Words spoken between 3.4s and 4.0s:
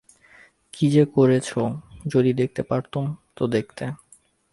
দেখতে।